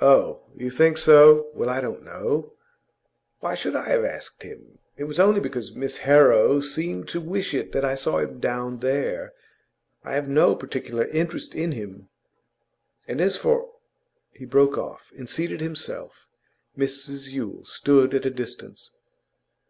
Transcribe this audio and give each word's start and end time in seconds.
'Oh, 0.00 0.44
you 0.56 0.70
think 0.70 0.96
so? 0.96 1.50
Well, 1.52 1.68
I 1.68 1.82
don't 1.82 2.02
know. 2.02 2.54
Why 3.40 3.54
should 3.54 3.76
I 3.76 3.86
have 3.90 4.02
asked 4.02 4.42
him? 4.42 4.78
It 4.96 5.04
was 5.04 5.18
only 5.18 5.38
because 5.38 5.76
Miss 5.76 5.98
Harrow 5.98 6.62
seemed 6.62 7.08
to 7.08 7.20
wish 7.20 7.52
it 7.52 7.70
that 7.72 7.84
I 7.84 7.94
saw 7.94 8.20
him 8.20 8.40
down 8.40 8.78
there. 8.78 9.34
I 10.02 10.14
have 10.14 10.30
no 10.30 10.56
particular 10.56 11.04
interest 11.08 11.54
in 11.54 11.72
him. 11.72 12.08
And 13.06 13.20
as 13.20 13.36
for' 13.36 13.70
He 14.38 14.46
broke 14.46 14.78
off 14.78 15.12
and 15.14 15.28
seated 15.28 15.60
himself. 15.60 16.26
Mrs 16.78 17.30
Yule 17.32 17.66
stood 17.66 18.14
at 18.14 18.24
a 18.24 18.30
distance. 18.30 18.92